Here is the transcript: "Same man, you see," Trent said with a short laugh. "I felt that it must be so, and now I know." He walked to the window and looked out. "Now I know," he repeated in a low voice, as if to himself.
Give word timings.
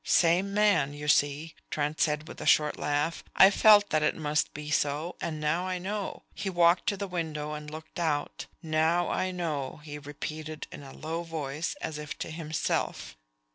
"Same 0.03 0.51
man, 0.51 0.93
you 0.95 1.07
see," 1.07 1.53
Trent 1.69 2.01
said 2.01 2.27
with 2.27 2.41
a 2.41 2.45
short 2.47 2.75
laugh. 2.79 3.23
"I 3.35 3.51
felt 3.51 3.91
that 3.91 4.01
it 4.01 4.15
must 4.15 4.51
be 4.51 4.71
so, 4.71 5.15
and 5.21 5.39
now 5.39 5.67
I 5.67 5.77
know." 5.77 6.23
He 6.33 6.49
walked 6.49 6.87
to 6.89 6.97
the 6.97 7.07
window 7.07 7.53
and 7.53 7.69
looked 7.69 7.99
out. 7.99 8.47
"Now 8.63 9.09
I 9.09 9.29
know," 9.29 9.79
he 9.83 9.99
repeated 9.99 10.65
in 10.71 10.81
a 10.81 10.91
low 10.91 11.21
voice, 11.21 11.75
as 11.81 11.99
if 11.99 12.17
to 12.17 12.31
himself. 12.31 13.15